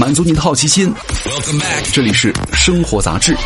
[0.00, 0.90] 满足你的好奇心。
[1.92, 3.36] 这里是生活杂志。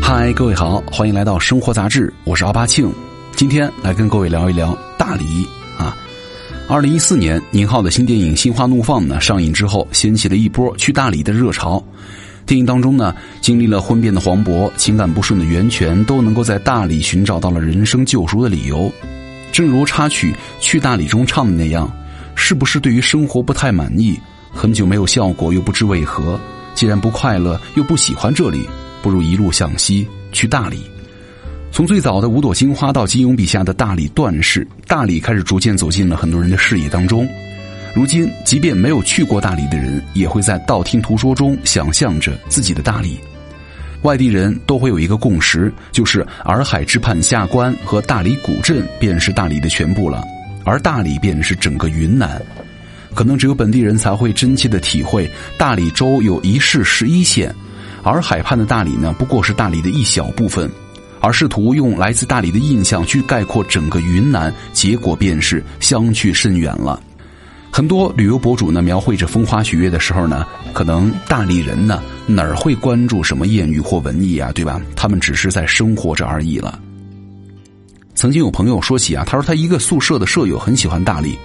[0.00, 2.88] 嗨，各位好，欢迎来到生活杂志，我是阿巴庆。
[3.34, 5.44] 今天来跟各位聊一聊大理
[5.76, 5.96] 啊。
[6.68, 11.84] 二零一四年，宁浩的新电影《心花怒放》呢上映之后，掀起了一波去大理的热潮。
[12.46, 18.92] 电影当中呢，经历了婚变的黄渤，情感不顺的袁泉，都能够在大理寻找到了人生救赎的理由。
[19.50, 21.90] 正如插曲《去大理》中唱的那样，
[22.34, 24.18] 是不是对于生活不太满意？
[24.52, 26.38] 很久没有效果，又不知为何。
[26.74, 28.68] 既然不快乐，又不喜欢这里，
[29.00, 30.82] 不如一路向西去大理。
[31.72, 37.26] 从最早的五朵金花到金庸笔下的大理段氏，大理开始逐渐走进了很多人的视野当中。
[37.94, 43.20] 如今，即便没有去过大理的人，也会在道听途说中想象着自己的大理。
[44.02, 50.24] 外地人都会有一个共识，就是洱海之畔下关和大理古镇便是大理的全部了，
[50.64, 52.42] 而大理便是整个云南。
[53.14, 57.54] 可能只有本地人才会真切的体会，大理州有一市十一县，
[58.02, 60.68] 洱海畔的大理呢，不过是大理的一小部分。
[61.20, 67.00] 而试图用来自大理的印象去概括整个云南，结果便是相去甚远了。
[67.74, 74.80] 很多旅游博主呢，描绘着风花雪月的时候呢，可能大理人呢哪儿会关注什么艳遇或文艺啊，对吧？
[74.94, 76.78] 他们只是在生活着而已了。
[78.14, 81.36] 曾经有朋友说起啊，他说他一个宿舍的舍友很喜欢大理，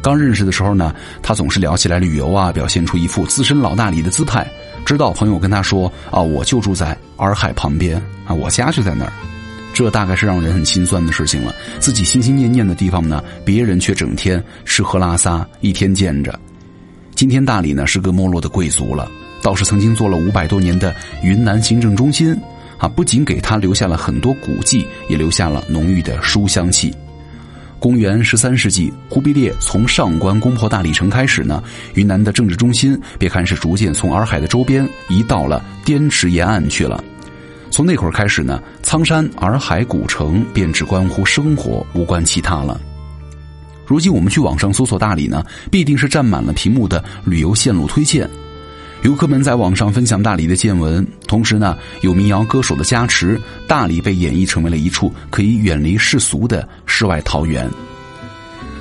[0.00, 4.48] 刚认识的时候呢，他总是聊起来旅游啊，表现出一副资深老大理的姿态。
[4.86, 9.12] 直到朋友跟他说啊，我就住在洱海旁边啊，我家就在那儿。
[9.72, 11.54] 这大概是让人很心酸的事情了。
[11.78, 16.38] 自己心心念念的地方呢，别人却整天吃喝拉撒，一天见着。
[17.14, 19.10] 今天大理呢是个没落的贵族了，
[19.42, 22.36] 倒是曾经做了五百多年的云南行政中心，
[22.78, 26.92] 啊，不仅给他留下了很多古迹，也留下了浓郁的书香气。
[27.78, 31.62] 公元十三世纪，忽必烈从上关攻破大理城开始呢，
[31.94, 37.02] 云南的政治中心别看是逐渐从洱海的周边移到了滇池沿岸去了。
[37.72, 42.78] 从那会儿开始呢，苍山洱海古城便只关乎生活，无关其他了。
[43.86, 48.28] 如今我们去网上搜索大理呢，必定是占满了屏幕的旅游线路推荐。
[49.04, 57.66] 游客们在网上分享大理的见闻，同时呢，有民谣歌手的加持，大理被演绎成为了一处可以远离世俗的世外桃源。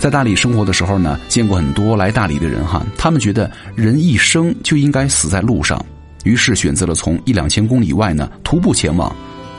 [0.00, 5.80] 在大理生活的时候呢，见过很多来大理的人哈，他们觉得人一生就应该死在路上。
[6.24, 9.14] 于是选择了从一两千公里外呢徒步前往。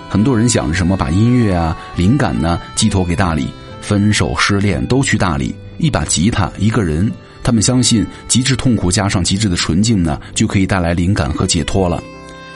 [0.09, 3.47] 很多人想着什么把音乐啊、灵感呢寄托给大理，
[3.81, 7.09] 分手、失恋都去大理，一把吉他，一个人。
[7.43, 12.03] 他们相信极致痛苦加上极致的纯净呢，就可以带来灵感和解脱了。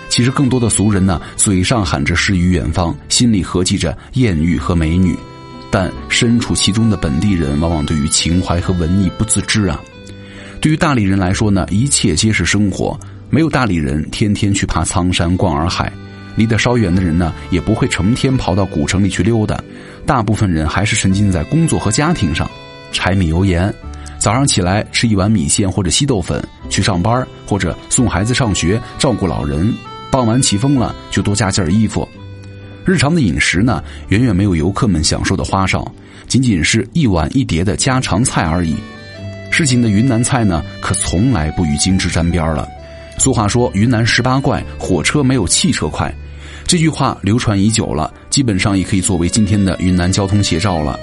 [0.09, 5.17] 其实更多的俗人呢，嘴上喊着诗与远方，心里合计着艳遇和美女，
[5.71, 9.81] 但身处其中的本地人往往对于情怀和文艺不自知啊。
[10.61, 12.99] 对于大理人来说呢，一切皆是生活。
[13.30, 15.91] 没有大理人天天去爬苍山、逛洱海，
[16.36, 19.62] 离得稍远的人呢，也不会成天跑到古城里去溜达。
[20.06, 22.50] 大部分人还是沉浸在工作和家庭上，
[22.91, 23.74] 柴米油盐，
[24.19, 29.74] 早上起来吃一碗米线或者稀豆粉，去上班或者送孩子上学、照顾老人。
[30.12, 32.07] 傍晚起风了，就多加件衣服。
[32.86, 35.92] 日常的饮食呢，远远没有游客们享受的花哨，
[36.28, 38.75] 仅仅是一碗一碟的家常菜而已。
[39.52, 42.69] 市井的云南菜呢，可从来不与精致沾边了。
[43.17, 46.13] 俗话说：“云南十八怪，火车没有汽车快。”
[46.67, 50.99] 这句话流传已久了，基本上也可以作为今天的云南交通写照了。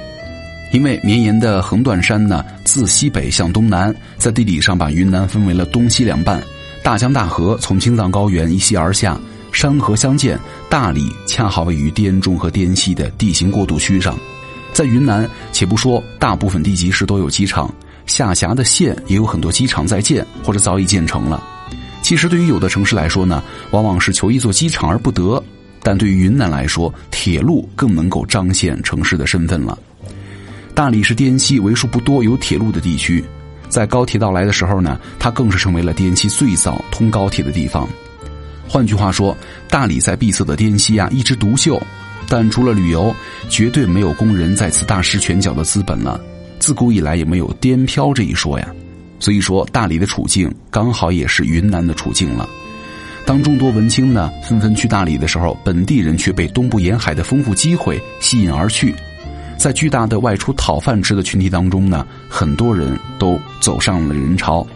[0.73, 6.43] 因为绵延的横断山呢，自西北向东南，在地理上把云南分为了东西两半。
[6.83, 9.19] 大江大河从青藏高原一溪而下，
[9.53, 10.39] 山河相间。
[10.69, 14.19] 大理恰好位于滇中和滇西的地形过渡区上。
[14.73, 17.73] 在云南，且不说大部分地级市都有机场，
[18.07, 21.43] 下辖的县也有很多机场在建或者早已建成了。
[22.13, 25.43] 其实，对于有的城市来说呢，往往是求一座机场而不得；
[25.83, 29.79] 但对于云南来说，铁路更能够彰显城市的身份了。
[30.75, 33.25] 大理是滇西为数不多有铁路的地区，
[33.71, 37.89] 在高铁到来的时候呢，它更是成为了滇西最早通高铁的地方。
[38.69, 39.35] 换句话说，
[39.71, 41.81] 大理在闭塞的滇西啊一枝独秀，
[42.29, 43.17] 但除了旅游，
[43.49, 46.21] 绝对没有工人在此大施拳脚的资本了。
[46.59, 48.69] 自古以来也没有滇漂这一说呀。
[49.23, 52.49] 所以说，大理的处境刚好也是云南的处境了。
[53.25, 58.93] 当众多文青呢纷纷去大理的时候，本地人却被东部沿海的丰富机会吸引而去。
[59.57, 64.67] 在巨大的外出讨饭吃的群体当中呢，很多人都走上了人潮。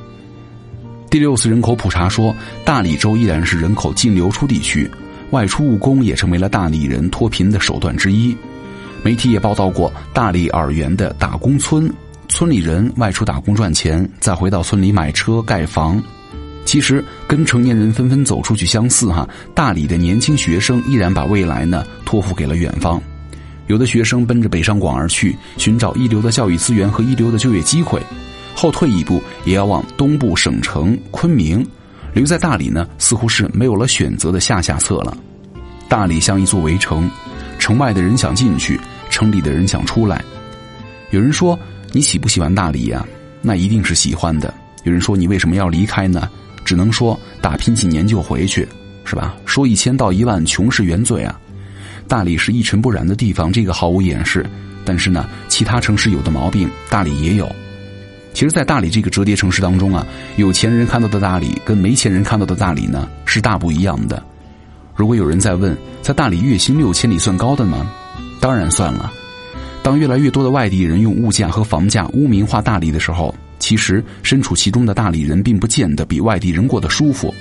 [1.10, 2.32] 第六次人口普查说，
[2.64, 4.88] 大理州依然是人口净流出地区，
[5.32, 8.36] 外出务工也成为了大理人脱贫的手段之一。
[9.02, 11.92] 媒体也报道过大理洱源的打工村，
[12.36, 16.02] 村里人外出打工赚钱，再回到村里买车盖房。
[16.66, 23.00] 其实跟成年人纷纷走出去相似哈，大理的年轻学生依然把未来呢托付给了远方。
[23.68, 27.98] 有的学生奔着北上广而去，寻找一流的教育资源和一流的就业机会；
[28.54, 31.66] 后退一步，也要往东部省城昆明。
[32.12, 35.16] 留在大理呢，似乎是没有了选择的下下策了。
[35.88, 37.10] 大理像一座围城，
[37.58, 38.78] 城外的人想进去。
[39.08, 40.22] 城里的人想出来，
[41.12, 41.58] 有人说
[41.96, 43.02] 你喜不喜欢大理呀？
[43.40, 44.52] 那一定是喜欢的。
[44.84, 46.28] 有人说你为什么要离开呢？
[46.62, 48.68] 只能说打拼几年就回去，
[49.06, 49.34] 是吧？
[49.46, 51.40] 说一千道一万，穷是原罪啊。
[52.06, 54.44] 大理是一尘不染的地方，这个毫无掩饰。
[54.84, 57.50] 但是呢，其他城市有的毛病，大理也有。
[58.34, 60.06] 其实，在大理这个折叠城市当中啊，
[60.36, 64.22] 有钱人看到的大理跟没钱人看到的大理呢是大不一样的。
[64.94, 67.90] 如果有人在问，在大理月薪六千里算高的吗？
[68.38, 69.10] 当然算了。
[69.86, 77.32] 当越来越多的外地人用物价和房价污名化大理的时候，其实身处其中的大理人并不见得比外地人过得舒服。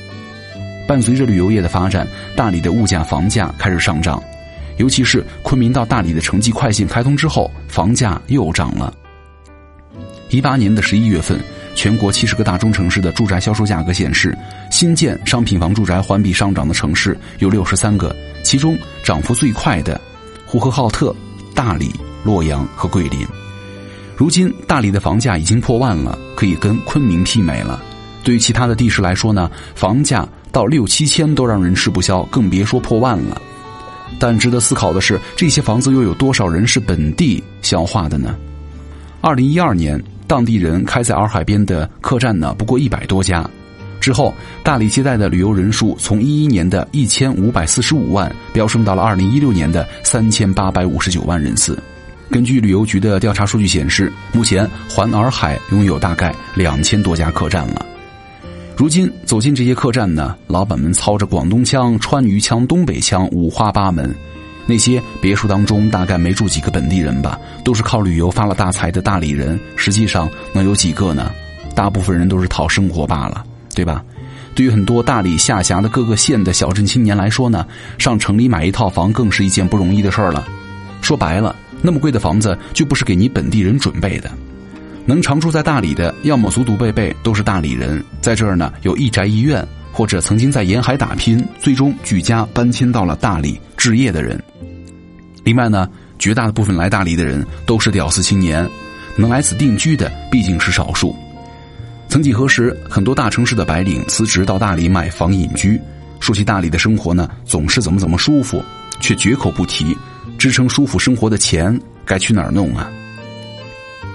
[0.87, 4.21] 伴随着旅游业的发展，大理的物价、房价开始上涨，
[4.77, 8.93] 尤其是昆明到大理的城际快线开通之后，房价又涨了。
[10.29, 11.39] 一八年的十一月份，
[11.73, 14.37] 全国七十个大中城市的住宅销售价格显示，
[14.69, 19.99] 新建商品房住宅环比上涨的城市有六十三个，其中涨幅最快的。
[20.45, 21.13] 呼和浩特、
[21.55, 21.91] 大理、
[22.25, 23.25] 洛阳和桂林，
[24.17, 27.79] 如今大理的房价已经破万了，可以跟昆明媲美了。
[28.23, 33.39] 对于其他的地市来说呢，房价到六七千都让人吃不消，更别说破万了。
[34.17, 38.35] 但值得思考的是，这些房子又有多少人是本地消化的呢？
[39.21, 43.47] 二零一二年，当地人开在洱海边的客栈呢，不过一百多家。
[43.99, 44.33] 之后，
[44.63, 51.77] 大理接待的旅游人数从一一年的一千五百四十五万飙升到了二零一六年的三千八百五十九万人次。
[52.29, 57.85] 根据旅游局的调查数据显示，目前环洱海拥有大概两千多家客栈了。
[58.75, 64.13] 如今走进这些客栈呢，老板们操着广东腔、川渝腔、东北腔，五花八门。
[64.65, 69.59] 那些别墅当中大概没住几个本地人吧，都是靠旅游发了大财的大理人。
[69.75, 71.31] 实际上能有几个呢？
[71.75, 73.45] 大部分人都是讨生活罢了。
[73.75, 74.01] 对吧？
[74.55, 77.67] 对于很多大理下辖的各个县的小镇青年来说呢，
[77.97, 80.47] 上城里买一套房更是一件不容易的事儿了。
[81.01, 81.53] 说白了，
[81.85, 84.31] 那么贵的房子就不是给你本地人准备的。
[85.05, 94.41] 能常住在大理的，要么祖祖辈辈都是大理人，在这儿呢有一宅一院，或者曾经在沿海打拼，最终举家搬迁到了大理置业的人。
[95.43, 95.87] 另外呢，
[96.17, 98.67] 绝大部分来大理的人都是屌丝青年，
[99.15, 101.15] 能来此定居的毕竟是少数。
[102.07, 105.79] 曾几何时，很多大城市的白领辞职到大理买房隐居。
[106.19, 108.63] 说起大理的生活呢，总是怎么怎么舒服，
[108.99, 109.95] 却绝口不提
[110.37, 112.91] 支撑舒服生活的钱该去哪儿弄啊？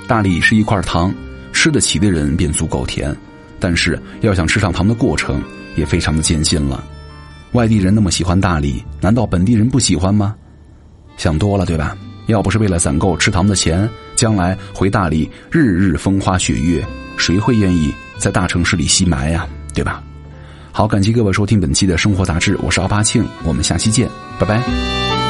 [0.07, 1.15] 大理是一块糖，
[1.53, 3.15] 吃得起的人便足够甜，
[3.59, 5.43] 但是要想吃上糖的过程
[5.77, 6.85] 也非常的艰辛了。
[7.53, 10.35] 外地人那么喜欢大理，难道本地人不喜欢吗？
[11.17, 11.97] 想多了，对吧？
[12.27, 16.85] 要不是为了攒够吃糖的钱，将来回大理日日风花雪月。
[17.17, 19.47] 谁会愿意在大城市里吸霾呀？
[19.75, 20.03] 对吧？
[20.73, 24.09] 好，感谢各位收听本期的生活杂志，我是奥巴庆，我们下期见，
[24.39, 25.30] 拜拜。